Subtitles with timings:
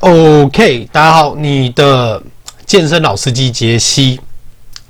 [0.00, 2.22] OK，大家好，你的
[2.64, 4.20] 健身老司机杰西，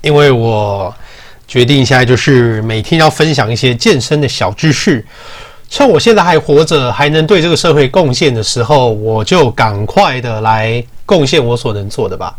[0.02, 0.94] 因为我
[1.46, 5.02] 决定现在就是每天要分享一些健身的小知识，
[5.70, 12.36] 趁我现在还活着，还能对这个社会贡献的时候，我就赶快的来贡献我所能做的吧。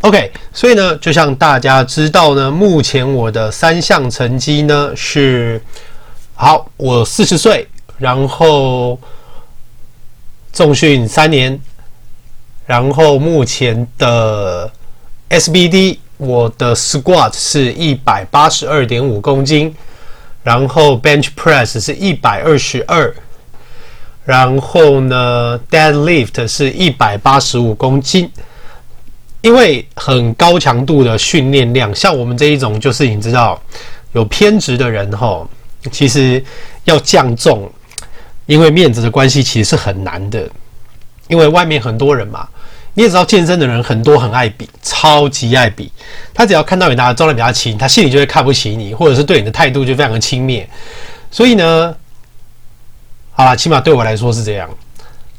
[0.00, 5.62] OK，所以呢，就像大家知道呢，目前我的三项成绩呢是，
[6.34, 8.98] 好，我四十岁，然后。
[10.52, 11.56] 重训三年，
[12.70, 14.70] 然后目前的
[15.28, 19.74] SBD 我的 Squat 是一百八十二点五公斤，
[20.44, 23.12] 然后 Bench Press 是一百二十二，
[24.24, 28.30] 然后呢 Deadlift 是一百八十五公斤。
[29.40, 33.60] 因为很高强度的训练量，像我们这一种就是你知道
[34.12, 35.50] 有偏执的人吼，
[35.90, 36.40] 其实
[36.84, 37.68] 要降重。
[38.46, 40.48] 因为面子的关系，其实是很难的。
[41.26, 42.48] 因为外面很多人嘛，
[42.94, 45.90] 你也知道，健身的人很多，很爱比，超级爱比。
[46.34, 50.64] 他只要看到你拿的重量比较轻，他心里就会看不起你，或者是对你的态度就非常的轻蔑。
[51.30, 51.94] 所以呢，
[53.32, 54.68] 好啦，起码对我来说是这样。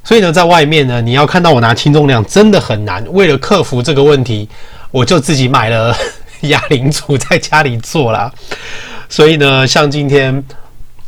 [0.04, 3.06] 所以呢，在外面呢，你要看到我拿轻重量真的很难。
[3.12, 4.48] 为了克服这个问题，
[4.92, 5.96] 我就自己买了
[6.44, 8.32] 哑铃组在家里做啦。
[9.10, 10.44] 所以呢，像今天。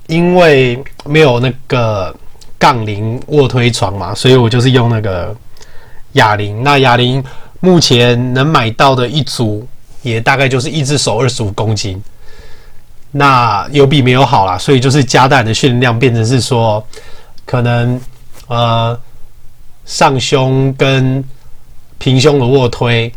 [0.08, 2.14] 因为没有那个
[2.60, 5.34] 杠铃卧推床嘛，所以我就是用那个
[6.14, 6.64] 哑铃。
[6.64, 7.23] 那哑铃
[7.59, 9.67] 目前能买到的一组
[10.02, 12.02] 也大概就是一只手二十五公斤。
[13.11, 16.83] 那有比没有好啦，所以就是加大的训练量变成是说，
[17.45, 18.02] 可能
[18.47, 19.00] 呃
[19.86, 21.23] 上胸跟
[21.97, 23.14] 平胸的卧推，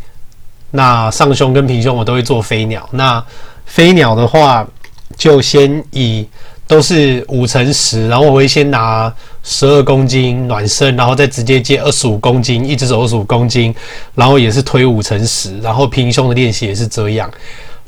[0.71, 2.87] 那上胸跟平胸我都会做飞鸟。
[2.91, 3.23] 那
[3.65, 4.67] 飞鸟的话，
[5.15, 6.27] 就先以。
[6.69, 9.09] 都是五乘十，然后我会先拿
[9.49, 13.73] 十二公斤暖身，然后再直接接二十五公斤，一直走二十五公斤，
[14.13, 17.31] 然后也是推五乘十，然后平胸的练习也是这样。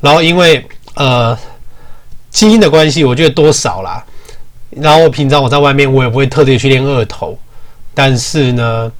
[0.00, 1.38] 然后因为呃
[2.30, 4.02] 基因的关系，我觉得多少啦。
[4.70, 7.38] 然后平常我在外面我也不会特地去练二头，
[7.92, 8.90] 但是呢，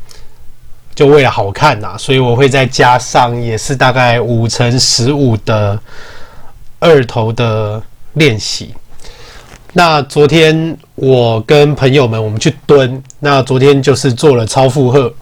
[0.95, 5.81] 就为了好看呐，所以我会再加上也是大概五乘十五的
[6.79, 8.75] 二头的练习。
[9.73, 15.13] 那昨天我跟朋友们我们去蹲，那昨天就是做了超负荷。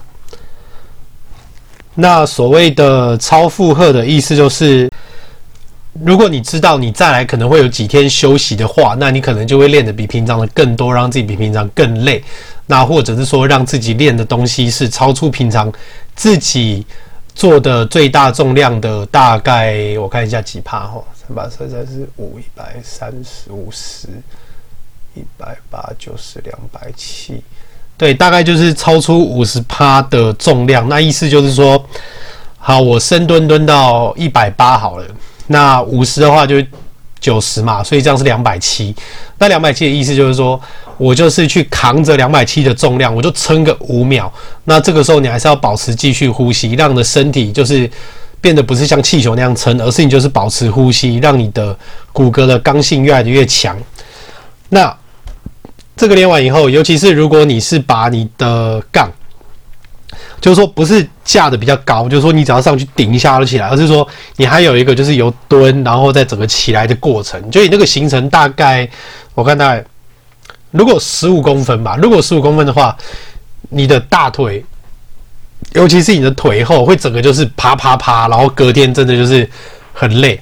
[1.93, 4.89] 那所谓的超负荷的意思就是，
[6.03, 12.23] 如果你知道你再来可能会有几天休息的话，那你可能就会练得比平常的更多，让自己比平常更累。
[12.65, 15.71] 那或者是说让自己练的东西是超出平常
[16.15, 16.85] 自己
[17.35, 21.03] 做的最大重量的大概，我看一下几趴哈。
[21.33, 24.07] 把车才是五一百三十五十
[25.15, 27.43] 一百八九十两百七，
[27.97, 30.87] 对，大概就是超出五十趴的重量。
[30.89, 31.83] 那意思就是说，
[32.57, 35.05] 好，我深蹲蹲到一百八好了，
[35.47, 36.55] 那五十的话就
[37.19, 38.95] 九十嘛，所以这样是两百七。
[39.37, 40.59] 那两百七的意思就是说，
[40.97, 44.31] 我就是去扛着两百七的重量，我就撑个五秒。
[44.63, 47.89] 那这个时候你还是要保持继续呼吸，让你的身体就是。
[48.41, 51.77] 变得不是像气球那样撑，而是你就是保持呼吸，让你的
[52.13, 53.77] 骨骼的刚性越来越强。
[54.69, 54.95] 那
[55.97, 59.11] 这个练完以后，尤其是如果你是把你的杠，
[60.39, 64.07] 就是说不是架的比较高，就是说你只要上去顶一下就起来，而是说
[64.37, 68.89] 你还有一个就是由蹲然后再整个起来的过程，就你那个行程大概
[69.35, 69.83] 我看大概
[70.71, 72.95] 如果十五公分吧，如果十五公分的话，
[73.69, 74.63] 你的大腿。
[75.73, 79.47] 尤其是你的腿后会整个就是啪啪啪，然后隔天真的就是
[79.93, 80.39] 很累。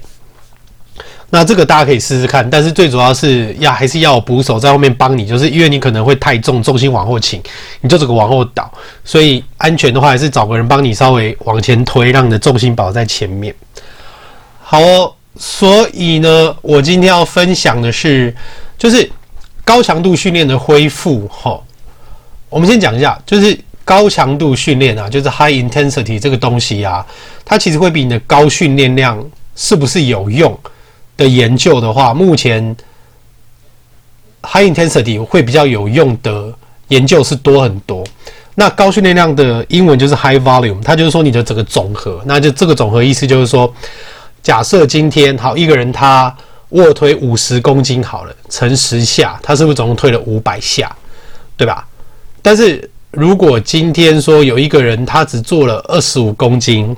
[1.30, 7.44] 那这个大家可以试试看，但是最主要是要还是要有捕手在后面帮你，就是因为你可能会太重，重心往后倾，
[7.82, 8.72] 你就整个往后倒。
[9.04, 13.54] 所以安全的话，还是找个人帮你稍微往前推，让你的重心保在前面。
[14.62, 18.34] 好哦，所以呢，我今天要分享的是，
[18.78, 19.12] 就是
[19.66, 21.28] 高强度训练的恢复。
[21.28, 21.60] 哈，
[22.50, 23.60] 我们先讲一下，就是。
[23.88, 27.06] 高强度训练啊，就是 high intensity 这个东西啊，
[27.46, 29.18] 它其实会比你的高训练量
[29.56, 30.60] 是不是有用
[31.16, 32.76] 的研究的话，目前
[34.44, 36.54] high intensity 会比较有用的
[36.90, 38.06] 研究是多很多。
[38.56, 42.22] 那高训练量的英文就是 high volume，它就是说你的整个总和。
[42.26, 43.74] 那就这个总和意思就是说，
[44.44, 46.36] 假设今天好一个人他
[46.72, 50.94] 卧推五十公斤好了，乘十下，他是不是总共推了五百下，
[51.56, 51.88] 对吧？
[52.42, 56.96] 但是如果今天说有一个人他只做了二十五公斤，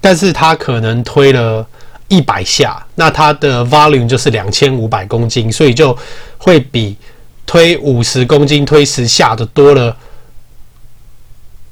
[0.00, 1.66] 但是他可能推了
[2.08, 5.96] 一百下，那他的 volume 就是两千五百公斤，所以就
[6.36, 6.96] 会比
[7.46, 9.96] 推五十公斤推十下的多了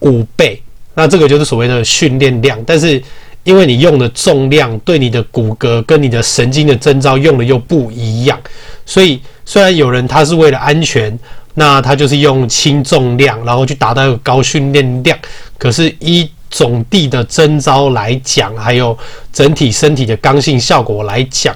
[0.01, 0.61] 五倍。
[0.95, 3.01] 那这个就是所谓的训练量，但是
[3.45, 8.41] 因为你用的重量对你的骨骼跟你的神经的征召用的又不一样，
[8.87, 11.17] 所以虽然有人他是为了安全，
[11.59, 15.19] 那他就是用轻重量，然后去达到一个高训练量，
[15.59, 18.97] 可是依总地的征招来讲，还有
[19.33, 21.55] 整体身体的刚性效果来讲，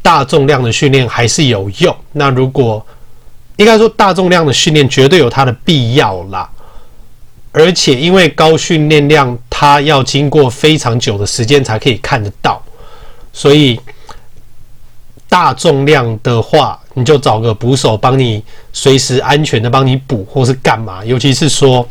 [0.00, 1.94] 大重量的训练还是有用。
[2.12, 2.84] 那如果
[3.56, 6.48] 应该说大重量的训练绝对有它的必要啦。
[7.52, 12.62] 而且，因为高训练量，它要经过非常久的时间才可以看得到，
[13.32, 13.80] 所以
[15.28, 18.42] 大重量的话，你就找个捕手帮你
[18.72, 21.04] 随时安全的帮你补，或是干嘛。
[21.04, 21.88] 尤其是说，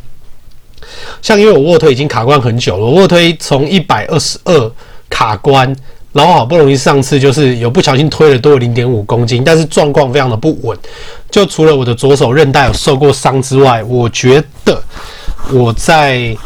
[1.22, 4.72] 像因为我卧推已经卡关很久了，卧推从一百二十二
[5.10, 5.76] 卡关，
[6.14, 10.78] 然后好不容易上次就是有不小心推了多零点五公斤，但是状况非常的不稳。
[11.30, 14.82] 就除了我的左手韧带有受过伤之外，我觉得。
[15.52, 16.38] 我在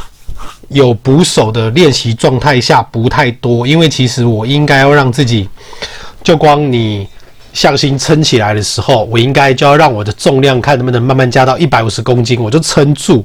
[0.70, 5.50] 有捕手的练习状态下不太多，因为其实我应该要让自己，
[6.24, 7.06] 就光你
[7.54, 13.24] 向心撑起来的时候，我应该就要让我的重量看能不能慢慢加到一百五十公斤，我就撑住，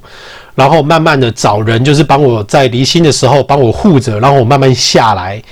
[0.54, 5.42] 然后慢慢的找人，就是帮我在离心的时候帮我护着，然后我慢慢下来，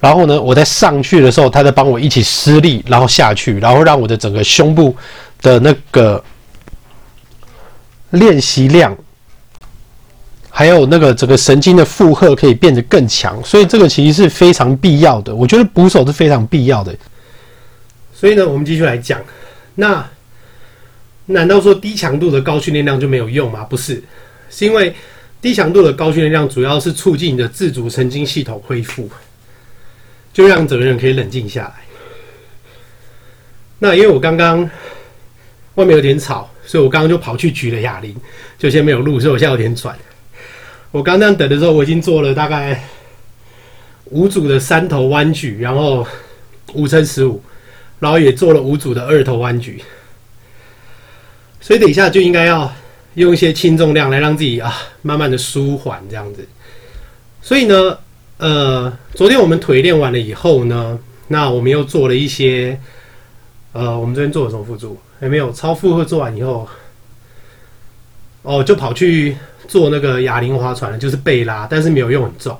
[0.00, 4.94] 然后呢，我在上去的时候，他再帮我一起施力，然后下去，然后让我的整个胸部
[5.40, 6.22] 的那个
[8.10, 8.94] 练习量。
[10.50, 15.32] 还有那个整个神经的负荷可以变得更强，所以这个其实是非常必要的。
[15.32, 16.92] 我觉得捕手是非常必要的。
[18.18, 19.22] 所以呢，我们继续来讲。
[19.76, 20.04] 那
[21.26, 23.62] 难道说低强度的高训练量就没有用吗？
[23.62, 24.02] 不是，
[24.50, 24.92] 是因为
[25.40, 29.08] 低强度的高训练量主要是促进你的自主神经系统恢复，
[30.32, 31.74] 就让整个人可以冷静下来。
[33.78, 34.68] 那因为我刚刚
[35.76, 38.16] 外面有点吵，所以我刚刚就跑去举了哑铃，
[38.58, 39.96] 就先没有录，所以我现在有点喘。
[40.90, 42.82] 我刚刚等的时候，我已经做了大概
[44.06, 46.04] 五组的三头弯举，然后
[46.72, 47.40] 五乘十五，
[48.00, 49.82] 然后也做了五组的二头弯举，
[51.60, 52.72] 所以等一下就应该要
[53.14, 56.46] 用一些轻重量来让自己啊慢慢的舒缓这样子。
[57.42, 57.98] 所以呢，
[58.38, 60.98] 呃，昨天我们腿练完了以后呢，
[61.28, 62.78] 那我们又做了一些，
[63.72, 64.98] 呃，我们昨天做了什么辅助？
[65.20, 66.68] 还没有超负荷做完以后，
[68.42, 69.36] 哦，就跑去。
[69.66, 72.58] 做那个哑铃划船了，就是背拉，但是没有用很重，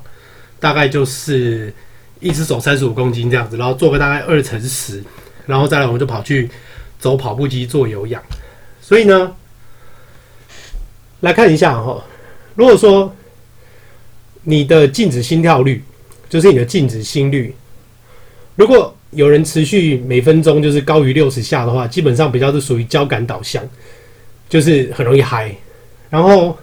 [0.61, 1.73] 大概就是
[2.20, 5.02] 一只手三十五公斤这样子，然后做个大概二乘十，
[5.48, 6.48] 然后再来我们就跑去
[7.00, 8.22] 走跑步机做有氧。
[8.80, 9.34] 所以呢，
[11.18, 12.00] 来看一下哈，
[12.54, 13.12] 如果说
[14.44, 15.82] 你的静止心跳率，
[16.28, 17.52] 就是你的静止心率，
[18.54, 23.60] 如果有人持续每分钟就是高于六十下的话，基本上比较是属于交感导向，
[24.48, 25.52] 就是很容易嗨，
[26.08, 26.56] 然后。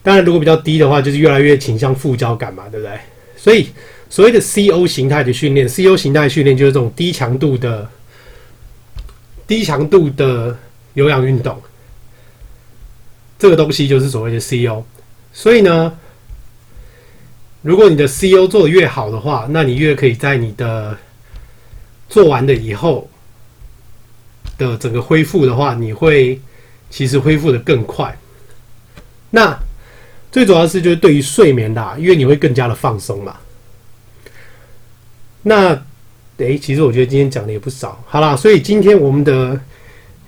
[0.00, 2.96] 当然，如果比较低的话，就是越来越倾向副交感嘛，对不对？
[3.36, 3.68] 所以，
[4.10, 7.88] 所谓的 CO 形态的训练，CO 形态训练就是这种低强度的、
[9.46, 10.56] 低强度的
[10.94, 11.60] 有氧运动。
[13.38, 14.82] 这个东西就是所谓的 CO。
[15.32, 15.96] 所以呢，
[17.62, 20.96] 如果你的 CO 做的越好的话，那你越可以在你的
[22.08, 23.08] 做完了以后
[24.56, 26.40] 的整个恢复的话，你会
[26.90, 28.18] 其实恢复的更快。
[29.30, 29.56] 那
[30.32, 33.36] 最主要是就是对于睡眠的，因为你会更加的放松嘛。
[35.48, 35.82] 那，
[36.36, 37.98] 诶，其实我觉得今天讲的也不少。
[38.06, 39.58] 好啦，所以今天我们的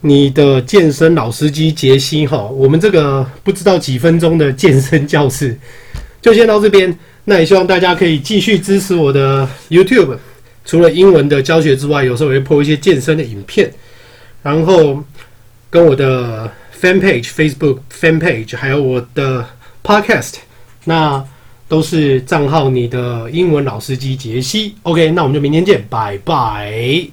[0.00, 5.56] 你的健身老司机杰西哈，我们这个不知道几分钟的健身教室
[6.22, 6.98] 就先到这边。
[7.24, 10.16] 那也希望大家可以继续支持我的 YouTube，
[10.64, 13.70] 除了英文的教学之外，有时候也会播一些健身的影片，
[14.42, 15.04] 然后
[15.68, 16.50] 跟我的
[16.80, 19.46] Fan Page Facebook Fan Page，还有我的。
[19.82, 20.34] Podcast，
[20.84, 21.24] 那
[21.70, 24.74] 都是账号你的英文老司机杰西。
[24.82, 27.06] OK，那我们就明天见，拜拜。